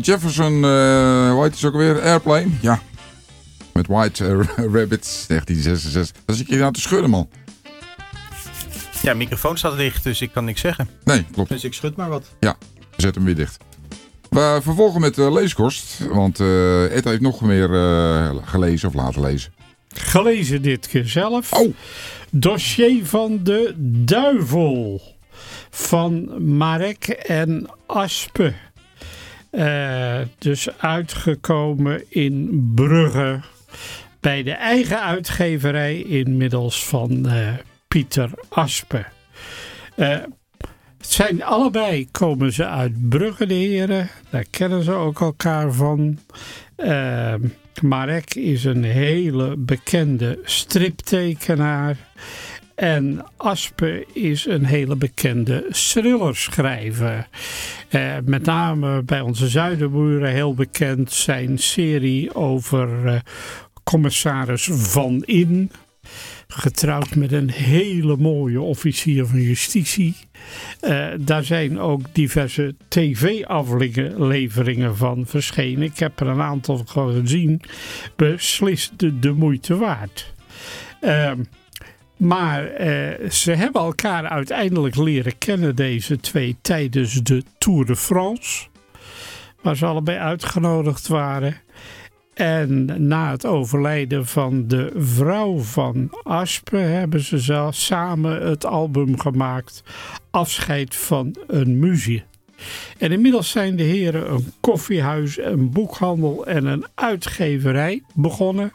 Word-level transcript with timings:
Jefferson, 0.00 0.52
uh, 0.52 1.30
hoe 1.30 1.42
heet 1.42 1.54
het 1.54 1.64
ook 1.64 1.72
alweer? 1.72 2.00
Airplane. 2.00 2.48
Ja. 2.60 2.80
Met 3.72 3.86
White 3.86 4.24
uh, 4.24 4.30
Rabbits 4.74 5.26
1966. 5.26 6.22
Dat 6.24 6.36
zit 6.36 6.48
je 6.48 6.56
nou 6.56 6.72
te 6.72 6.80
schudden, 6.80 7.10
man. 7.10 7.28
Ja, 9.02 9.14
microfoon 9.14 9.58
staat 9.58 9.76
dicht, 9.76 10.04
dus 10.04 10.20
ik 10.20 10.32
kan 10.32 10.44
niks 10.44 10.60
zeggen. 10.60 10.88
Nee, 11.04 11.26
klopt. 11.32 11.48
Dus 11.48 11.64
ik 11.64 11.72
schud 11.74 11.96
maar 11.96 12.08
wat. 12.08 12.34
Ja, 12.40 12.56
zet 12.96 13.14
hem 13.14 13.24
weer 13.24 13.34
dicht. 13.34 13.56
We 14.30 14.58
vervolgen 14.62 15.00
met 15.00 15.18
uh, 15.18 15.32
leeskost, 15.32 15.98
want 16.10 16.40
uh, 16.40 16.96
Ed 16.96 17.04
heeft 17.04 17.20
nog 17.20 17.40
meer 17.40 17.70
uh, 17.70 18.36
gelezen 18.44 18.88
of 18.88 18.94
laten 18.94 19.20
lezen. 19.20 19.52
Gelezen 19.88 20.62
dit 20.62 20.88
keer 20.88 21.08
zelf. 21.08 21.52
Oh. 21.52 21.74
Dossier 22.30 23.06
van 23.06 23.40
de 23.42 23.74
duivel 24.04 25.02
van 25.70 26.30
Marek 26.56 27.08
en 27.08 27.70
Aspe. 27.86 28.54
Dus 30.38 30.78
uitgekomen 30.78 32.02
in 32.08 32.62
Brugge 32.74 33.40
bij 34.20 34.42
de 34.42 34.52
eigen 34.52 35.02
uitgeverij 35.02 36.02
inmiddels 36.02 36.84
van 36.84 37.26
Pieter 37.88 38.30
Aspe. 38.48 39.04
Het 41.06 41.14
zijn 41.14 41.44
allebei, 41.44 42.10
komen 42.10 42.52
ze 42.52 42.66
uit 42.66 43.08
Brugge 43.08 43.46
de 43.46 43.54
heren. 43.54 44.08
Daar 44.30 44.44
kennen 44.50 44.82
ze 44.82 44.92
ook 44.92 45.20
elkaar 45.20 45.72
van. 45.72 46.18
Uh, 46.76 47.34
Marek 47.82 48.34
is 48.34 48.64
een 48.64 48.84
hele 48.84 49.56
bekende 49.56 50.38
striptekenaar. 50.44 51.96
En 52.76 53.24
Aspe 53.36 54.06
is 54.12 54.46
een 54.46 54.64
hele 54.64 54.96
bekende 54.96 55.66
thrillerschrijver. 55.70 57.28
Uh, 57.90 58.16
met 58.24 58.44
name 58.44 59.02
bij 59.02 59.20
onze 59.20 59.48
zuidenburen 59.48 60.30
heel 60.30 60.54
bekend 60.54 61.12
zijn 61.12 61.58
serie 61.58 62.34
over 62.34 63.04
uh, 63.04 63.18
commissaris 63.84 64.68
Van 64.72 65.22
In 65.24 65.70
getrouwd 66.48 67.14
met 67.14 67.32
een 67.32 67.50
hele 67.50 68.16
mooie 68.16 68.60
officier 68.60 69.26
van 69.26 69.40
justitie. 69.40 70.16
Uh, 70.82 71.06
daar 71.20 71.44
zijn 71.44 71.78
ook 71.78 72.00
diverse 72.12 72.74
tv-afleveringen 72.88 74.96
van 74.96 75.26
verschenen. 75.26 75.82
Ik 75.82 75.98
heb 75.98 76.20
er 76.20 76.26
een 76.26 76.40
aantal 76.40 76.82
van 76.86 77.12
gezien. 77.12 77.60
Beslist 78.16 78.98
de, 78.98 79.18
de 79.18 79.32
moeite 79.32 79.76
waard. 79.76 80.34
Uh, 81.00 81.32
maar 82.16 82.80
uh, 82.80 83.30
ze 83.30 83.52
hebben 83.52 83.82
elkaar 83.82 84.28
uiteindelijk 84.28 84.96
leren 84.96 85.38
kennen, 85.38 85.76
deze 85.76 86.16
twee, 86.20 86.56
tijdens 86.62 87.14
de 87.22 87.42
Tour 87.58 87.86
de 87.86 87.96
France. 87.96 88.66
Waar 89.62 89.76
ze 89.76 89.86
allebei 89.86 90.18
uitgenodigd 90.18 91.08
waren. 91.08 91.56
En 92.34 93.06
na 93.06 93.30
het 93.30 93.46
overlijden 93.46 94.26
van 94.26 94.68
de 94.68 94.92
vrouw 94.96 95.58
van 95.58 96.10
Aspe 96.22 96.76
hebben 96.76 97.20
ze 97.20 97.38
zelf 97.38 97.74
samen 97.74 98.46
het 98.46 98.64
album 98.64 99.18
gemaakt 99.18 99.82
Afscheid 100.30 100.94
van 100.94 101.36
een 101.46 101.78
muzie. 101.78 102.24
En 102.98 103.12
inmiddels 103.12 103.50
zijn 103.50 103.76
de 103.76 103.82
heren 103.82 104.32
een 104.32 104.52
koffiehuis, 104.60 105.38
een 105.38 105.70
boekhandel 105.70 106.46
en 106.46 106.64
een 106.64 106.86
uitgeverij 106.94 108.02
begonnen. 108.14 108.72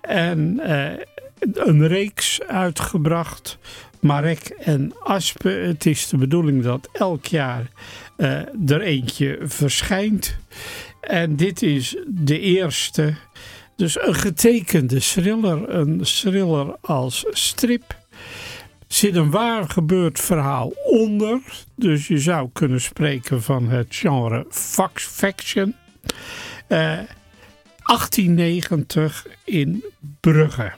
En 0.00 0.60
eh, 0.60 1.04
een 1.52 1.86
reeks 1.86 2.42
uitgebracht. 2.42 3.58
Marek 4.00 4.48
en 4.48 4.92
Aspe. 5.02 5.48
Het 5.48 5.86
is 5.86 6.08
de 6.08 6.16
bedoeling 6.16 6.62
dat 6.62 6.88
elk 6.92 7.26
jaar 7.26 7.70
uh, 8.16 8.70
er 8.70 8.80
eentje 8.80 9.38
verschijnt. 9.42 10.36
En 11.00 11.36
dit 11.36 11.62
is 11.62 11.96
de 12.06 12.40
eerste. 12.40 13.14
Dus 13.76 14.00
een 14.00 14.14
getekende 14.14 15.00
thriller, 15.00 15.68
een 15.74 16.00
thriller 16.02 16.76
als 16.80 17.26
strip. 17.30 18.00
Zit 18.86 19.16
een 19.16 19.30
waar 19.30 19.68
gebeurd 19.68 20.20
verhaal 20.20 20.72
onder. 20.84 21.40
Dus 21.76 22.06
je 22.06 22.18
zou 22.18 22.48
kunnen 22.52 22.80
spreken 22.80 23.42
van 23.42 23.68
het 23.68 23.86
genre 23.90 24.46
faction. 24.94 25.74
Uh, 26.68 26.98
1890 27.84 29.26
in 29.44 29.84
Brugge. 30.20 30.72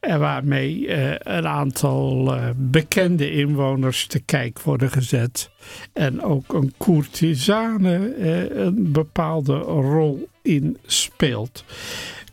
En 0.00 0.18
waarmee 0.18 0.78
uh, 0.78 1.10
een 1.18 1.46
aantal 1.46 2.34
uh, 2.34 2.44
bekende 2.56 3.32
inwoners 3.32 4.06
te 4.06 4.20
kijk 4.20 4.60
worden 4.60 4.90
gezet. 4.90 5.50
En 5.92 6.22
ook 6.22 6.52
een 6.52 6.74
courtisane 6.78 8.14
uh, 8.18 8.56
een 8.56 8.92
bepaalde 8.92 9.56
rol 9.58 10.28
in 10.42 10.78
speelt. 10.86 11.64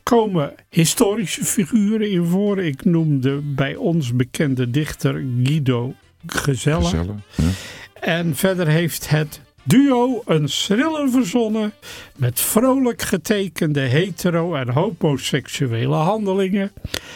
Komen 0.03 0.53
historische 0.69 1.44
figuren 1.44 2.11
in 2.11 2.25
voor. 2.25 2.59
Ik 2.59 2.85
noemde 2.85 3.41
bij 3.41 3.75
ons 3.75 4.16
bekende 4.16 4.69
dichter 4.69 5.23
Guido 5.44 5.94
Gezelle. 6.27 6.83
Gezelle 6.83 7.16
ja. 7.35 7.44
En 8.00 8.35
verder 8.35 8.67
heeft 8.67 9.09
het 9.09 9.41
duo 9.67 10.22
een 10.25 10.45
thriller 10.45 11.09
verzonnen 11.09 11.73
met 12.16 12.41
vrolijk 12.41 13.01
getekende 13.01 13.79
hetero- 13.79 14.55
en 14.55 14.69
homoseksuele 14.69 15.95
handelingen, 15.95 16.72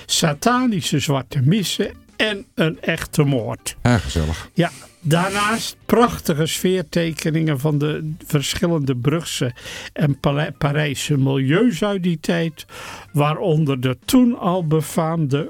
satanische 0.06 1.00
zwarte 1.00 1.42
missen 1.44 1.92
en 2.16 2.46
een 2.56 2.82
echte 2.82 3.24
moord. 3.24 3.76
Ja, 3.84 3.98
gezellig. 3.98 4.50
Ja, 4.54 4.70
daarnaast 5.00 5.78
prachtige 5.86 6.46
sfeertekeningen 6.46 7.60
van 7.60 7.78
de 7.78 8.14
verschillende 8.26 8.96
Brugse 8.96 9.54
en 9.94 10.20
Parijse 10.58 11.18
milieus 11.18 11.84
uit 11.84 12.04
die 12.04 12.20
tijd, 12.20 12.66
waaronder 13.14 13.82
de 13.82 13.98
toen 14.06 14.40
al 14.40 14.68
befaamde 14.68 15.50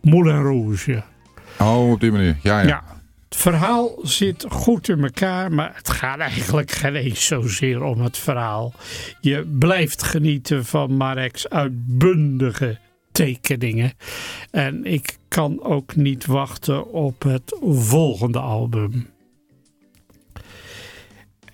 Moulin 0.00 0.42
Rouge. 0.42 1.02
Oh, 1.58 1.90
op 1.90 2.00
die 2.00 2.12
manier. 2.12 2.36
Ja, 2.42 2.60
ja. 2.60 2.66
ja. 2.66 3.01
Het 3.32 3.40
verhaal 3.40 3.98
zit 4.02 4.46
goed 4.48 4.88
in 4.88 5.02
elkaar, 5.02 5.52
maar 5.52 5.72
het 5.74 5.88
gaat 5.88 6.18
eigenlijk 6.18 6.70
geen 6.70 6.94
eens 6.94 7.26
zozeer 7.26 7.82
om 7.82 8.00
het 8.00 8.18
verhaal. 8.18 8.72
Je 9.20 9.56
blijft 9.58 10.02
genieten 10.02 10.64
van 10.64 10.96
Marek's 10.96 11.48
uitbundige 11.48 12.78
tekeningen. 13.12 13.92
En 14.50 14.84
ik 14.84 15.16
kan 15.28 15.62
ook 15.62 15.96
niet 15.96 16.26
wachten 16.26 16.92
op 16.92 17.22
het 17.22 17.56
volgende 17.62 18.38
album. 18.38 19.10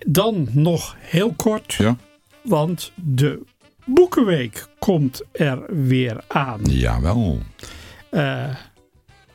Dan 0.07 0.47
nog 0.51 0.95
heel 0.99 1.33
kort, 1.33 1.73
ja. 1.73 1.95
want 2.41 2.91
de 2.95 3.41
Boekenweek 3.85 4.67
komt 4.79 5.21
er 5.31 5.85
weer 5.87 6.23
aan. 6.27 6.61
Jawel. 6.63 7.39
Uh, 8.11 8.55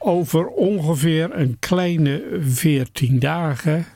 over 0.04 0.46
ongeveer 0.46 1.38
een 1.38 1.56
kleine 1.58 2.38
14 2.40 3.18
dagen. 3.18 3.86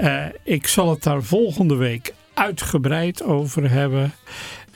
Uh, 0.00 0.26
ik 0.42 0.66
zal 0.66 0.90
het 0.90 1.02
daar 1.02 1.22
volgende 1.22 1.74
week 1.74 2.14
uitgebreid 2.34 3.22
over 3.22 3.70
hebben. 3.70 4.12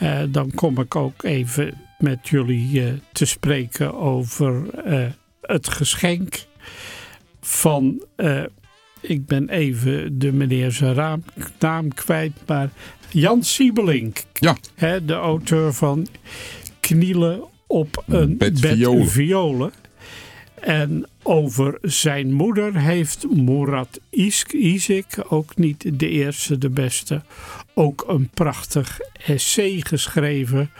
Uh, 0.02 0.18
dan 0.28 0.50
kom 0.54 0.80
ik 0.80 0.96
ook 0.96 1.22
even 1.22 1.74
met 1.98 2.28
jullie 2.28 2.82
uh, 2.82 2.92
te 3.12 3.24
spreken 3.24 3.94
over 3.94 4.64
het 5.40 5.68
geschenk 5.68 6.46
van. 7.40 8.04
ik 9.00 9.26
ben 9.26 9.48
even 9.48 10.18
de 10.18 10.32
meneer 10.32 10.72
zijn 10.72 10.94
raam, 10.94 11.24
naam 11.58 11.94
kwijt, 11.94 12.32
maar 12.46 12.70
Jan 13.10 13.42
Siebelink. 13.42 14.24
Ja. 14.32 14.56
Hè, 14.74 15.04
de 15.04 15.14
auteur 15.14 15.72
van 15.72 16.06
Knielen 16.80 17.44
op 17.66 18.04
een 18.06 18.36
bed, 18.36 18.60
bed 18.60 18.76
violen. 18.76 19.08
violen. 19.08 19.72
En 20.66 21.06
over 21.22 21.78
zijn 21.82 22.32
moeder 22.32 22.76
heeft 22.76 23.26
Murat 23.30 24.00
Isik, 24.10 25.24
ook 25.28 25.56
niet 25.56 25.98
de 25.98 26.08
eerste, 26.08 26.58
de 26.58 26.70
beste, 26.70 27.22
ook 27.74 28.04
een 28.08 28.28
prachtig 28.28 28.98
essay 29.26 29.80
geschreven. 29.86 30.70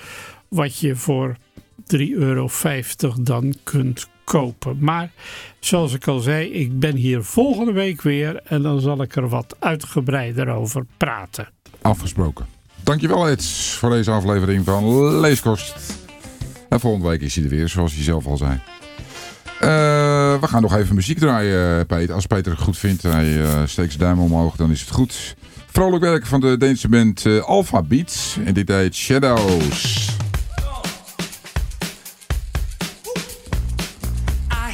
Wat 0.49 0.79
je 0.79 0.97
voor 0.97 1.37
3,50 1.97 1.99
euro 2.11 2.49
dan 3.21 3.55
kunt 3.63 4.09
kopen. 4.25 4.77
Maar 4.81 5.11
zoals 5.61 5.95
ik 5.95 6.07
al 6.09 6.19
zei, 6.19 6.51
ik 6.51 6.79
ben 6.79 6.97
hier 6.97 7.23
volgende 7.23 7.73
week 7.73 8.03
weer 8.03 8.41
en 8.45 8.63
dan 8.63 8.81
zal 8.81 9.03
ik 9.03 9.17
er 9.17 9.29
wat 9.29 9.57
uitgebreider 9.59 10.49
over 10.49 10.87
praten. 10.97 11.49
Afgesproken. 11.83 12.47
Dankjewel 12.83 13.29
Ed 13.29 13.45
voor 13.79 13.91
deze 13.91 14.11
aflevering 14.11 14.65
van 14.65 15.11
Leeskost. 15.21 15.95
En 16.69 16.81
volgende 16.81 17.09
week 17.09 17.21
is 17.21 17.35
hij 17.35 17.45
er 17.45 17.51
weer, 17.51 17.69
zoals 17.69 17.95
hij 17.95 18.03
zelf 18.03 18.27
al 18.27 18.37
zei. 18.37 18.61
Uh, 19.61 20.41
we 20.41 20.47
gaan 20.47 20.63
nog 20.63 20.77
even 20.77 20.95
muziek 20.95 21.19
draaien, 21.19 21.87
Peter. 21.87 22.15
Als 22.15 22.27
Peter 22.27 22.53
het 22.53 22.61
goed 22.61 22.79
vindt, 22.79 23.03
hij 23.03 23.37
uh, 23.37 23.49
steekt 23.65 23.93
zijn 23.93 24.05
duim 24.05 24.21
omhoog, 24.21 24.57
dan 24.57 24.71
is 24.71 24.81
het 24.81 24.91
goed. 24.91 25.37
Vrolijk 25.73 26.05
werk 26.05 26.27
van 26.27 26.41
de 26.41 26.57
Deense 26.57 26.89
band 26.89 27.25
uh, 27.25 27.43
Alpha 27.43 27.83
Beats. 27.83 28.39
En 28.45 28.55
dit 28.55 28.69
heet 28.69 28.95
Shadows. 28.95 30.16